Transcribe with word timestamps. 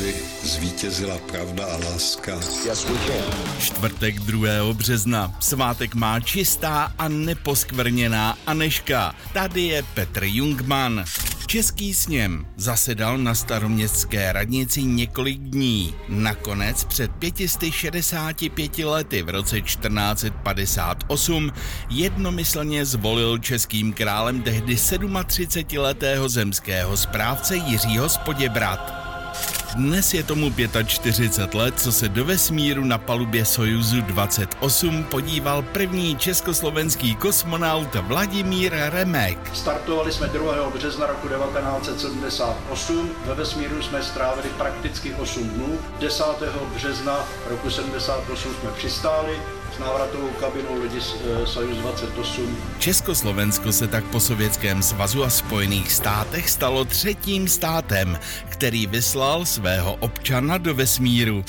aby 0.00 0.14
zvítězila 0.42 1.18
pravda 1.18 1.64
a 1.64 1.76
láska. 1.76 2.40
Čtvrtek 3.58 4.20
2. 4.20 4.72
března. 4.72 5.36
Svátek 5.40 5.94
má 5.94 6.20
čistá 6.20 6.92
a 6.98 7.08
neposkvrněná 7.08 8.38
Aneška. 8.46 9.14
Tady 9.32 9.62
je 9.62 9.82
Petr 9.94 10.24
Jungman. 10.24 11.04
Český 11.46 11.94
sněm 11.94 12.46
zasedal 12.56 13.18
na 13.18 13.34
staroměstské 13.34 14.32
radnici 14.32 14.82
několik 14.82 15.38
dní. 15.38 15.94
Nakonec 16.08 16.84
před 16.84 17.10
565 17.10 18.78
lety 18.78 19.22
v 19.22 19.28
roce 19.28 19.60
1458 19.60 21.52
jednomyslně 21.90 22.84
zvolil 22.84 23.38
českým 23.38 23.92
králem 23.92 24.42
tehdy 24.42 24.74
37-letého 24.74 26.28
zemského 26.28 26.96
správce 26.96 27.56
Jiřího 27.56 28.08
Spoděbrat. 28.08 29.09
Dnes 29.74 30.14
je 30.14 30.22
tomu 30.22 30.50
45 30.86 31.54
let, 31.54 31.80
co 31.80 31.92
se 31.92 32.08
do 32.08 32.24
vesmíru 32.24 32.84
na 32.84 32.98
palubě 32.98 33.44
Sojuzu 33.44 34.00
28 34.00 35.04
podíval 35.04 35.62
první 35.62 36.16
československý 36.16 37.16
kosmonaut 37.16 37.94
Vladimír 37.94 38.72
Remek. 38.74 39.38
Startovali 39.52 40.12
jsme 40.12 40.26
2. 40.26 40.70
března 40.70 41.06
roku 41.06 41.28
1978, 41.28 43.10
ve 43.26 43.34
vesmíru 43.34 43.82
jsme 43.82 44.02
strávili 44.02 44.48
prakticky 44.58 45.14
8 45.14 45.48
dnů, 45.48 45.78
10. 46.00 46.24
března 46.74 47.24
roku 47.48 47.70
78 47.70 48.54
jsme 48.60 48.70
přistáli, 48.70 49.38
návratovou 49.78 50.28
kabinou 50.28 50.78
lodi 50.78 50.98
e, 50.98 51.46
Sojus 51.46 51.78
28. 51.78 52.56
Československo 52.78 53.72
se 53.72 53.86
tak 53.86 54.04
po 54.04 54.20
Sovětském 54.20 54.82
svazu 54.82 55.24
a 55.24 55.30
Spojených 55.30 55.92
státech 55.92 56.50
stalo 56.50 56.84
třetím 56.84 57.48
státem, 57.48 58.18
který 58.48 58.86
vyslal 58.86 59.44
svého 59.44 59.94
občana 59.94 60.58
do 60.58 60.74
vesmíru. 60.74 61.44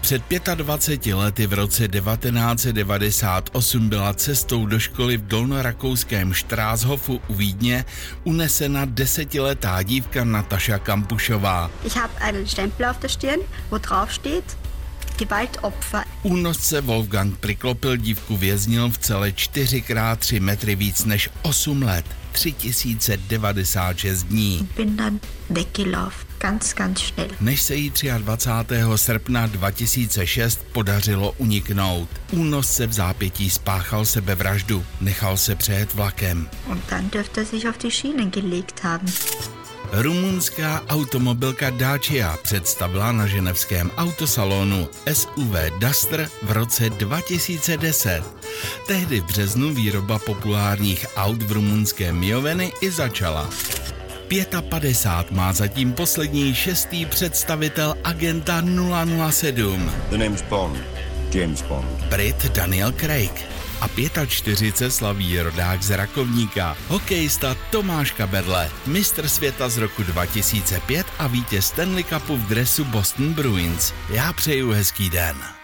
Před 0.00 0.22
25 0.54 1.14
lety 1.14 1.46
v 1.46 1.52
roce 1.52 1.88
1998 1.88 3.88
byla 3.88 4.14
cestou 4.14 4.66
do 4.66 4.78
školy 4.78 5.16
v 5.16 5.26
dolnorakouském 5.26 6.32
Štráshofu 6.32 7.20
u 7.28 7.34
Vídně 7.34 7.84
unesena 8.24 8.84
desetiletá 8.84 9.82
dívka 9.82 10.24
Nataša 10.24 10.78
Kampušová. 10.78 11.70
Ich 11.84 11.96
habe 11.96 12.12
einen 12.20 12.46
Stempel 12.46 12.90
auf 12.90 12.98
der 12.98 13.10
Stirn, 13.10 13.40
wo 13.70 13.78
drauf 13.78 14.14
steht 14.14 14.65
Gewaltopfer. 15.16 16.04
Únosce 16.22 16.80
Wolfgang 16.80 17.38
Priklopil 17.38 17.96
dívku 17.96 18.36
věznil 18.36 18.90
v 18.90 18.98
celé 18.98 19.30
4x3 19.30 20.40
metry 20.40 20.76
víc 20.76 21.04
než 21.04 21.30
8 21.42 21.82
let. 21.82 22.04
3096 22.32 24.22
dní. 24.22 24.68
Bin 24.76 24.96
dann 24.96 25.20
weggelaufen. 25.50 26.26
Ganz, 26.38 26.74
ganz 26.74 27.00
schnell. 27.00 27.30
Než 27.40 27.62
se 27.62 27.74
jí 27.74 27.92
23. 28.18 28.74
srpna 28.96 29.46
2006 29.46 30.64
podařilo 30.72 31.32
uniknout. 31.32 32.08
Únosce 32.32 32.86
v 32.86 32.92
zápětí 32.92 33.50
spáchal 33.50 34.04
sebevraždu, 34.04 34.84
nechal 35.00 35.36
se 35.36 35.54
přejet 35.54 35.92
vlakem. 35.92 36.48
Und 36.66 36.82
dann 36.90 37.10
dürfte 37.10 37.40
er 37.40 37.46
sich 37.46 37.68
auf 37.68 37.78
die 37.78 37.90
Schienen 37.90 38.30
gelegt 38.30 38.84
haben. 38.84 39.12
Rumunská 39.92 40.82
automobilka 40.88 41.70
Dacia 41.70 42.36
představila 42.42 43.12
na 43.12 43.26
ženevském 43.26 43.90
autosalonu 43.96 44.88
SUV 45.12 45.54
Duster 45.78 46.28
v 46.42 46.52
roce 46.52 46.90
2010. 46.90 48.22
Tehdy 48.86 49.20
v 49.20 49.24
březnu 49.24 49.74
výroba 49.74 50.18
populárních 50.18 51.06
aut 51.16 51.42
v 51.42 51.52
rumunském 51.52 52.18
Mioveny 52.18 52.72
i 52.80 52.90
začala. 52.90 53.50
55 54.68 55.30
má 55.30 55.52
zatím 55.52 55.92
poslední 55.92 56.54
šestý 56.54 57.06
představitel 57.06 57.94
agenta 58.04 58.62
007. 59.30 59.92
The 60.10 60.18
name's 60.18 60.42
Bond. 60.42 60.78
James 61.34 61.62
Bond. 61.62 61.86
Brit 62.08 62.46
Daniel 62.46 62.92
Craig 62.92 63.44
a 63.80 63.88
45 64.26 64.90
slaví 64.92 65.40
rodák 65.40 65.82
z 65.82 65.90
Rakovníka, 65.90 66.76
hokejista 66.88 67.56
Tomáš 67.70 68.10
Kaberle, 68.10 68.70
mistr 68.86 69.28
světa 69.28 69.68
z 69.68 69.78
roku 69.78 70.02
2005 70.02 71.06
a 71.18 71.26
vítěz 71.26 71.66
Stanley 71.66 72.04
Cupu 72.04 72.36
v 72.36 72.46
dresu 72.46 72.84
Boston 72.84 73.32
Bruins. 73.32 73.92
Já 74.10 74.32
přeju 74.32 74.70
hezký 74.70 75.10
den. 75.10 75.55